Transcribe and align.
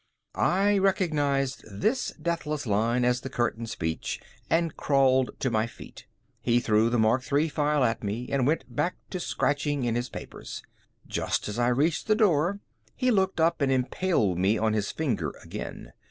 I 0.33 0.79
recognized 0.79 1.63
this 1.71 2.11
deathless 2.19 2.65
line 2.65 3.05
as 3.05 3.21
the 3.21 3.29
curtain 3.29 3.67
speech 3.67 4.19
and 4.49 4.75
crawled 4.75 5.29
to 5.41 5.51
my 5.51 5.67
feet. 5.67 6.07
He 6.41 6.59
threw 6.59 6.89
the 6.89 6.97
Mark 6.97 7.21
III 7.31 7.49
file 7.49 7.83
at 7.83 8.03
me 8.03 8.27
and 8.31 8.47
went 8.47 8.75
back 8.75 8.95
to 9.11 9.19
scratching 9.19 9.83
in 9.83 9.93
his 9.93 10.09
papers. 10.09 10.63
Just 11.05 11.47
as 11.47 11.59
I 11.59 11.67
reached 11.67 12.07
the 12.07 12.15
door, 12.15 12.61
he 12.95 13.11
looked 13.11 13.39
up 13.39 13.61
and 13.61 13.71
impaled 13.71 14.39
me 14.39 14.57
on 14.57 14.73
his 14.73 14.91
finger 14.91 15.33
again. 15.43 15.93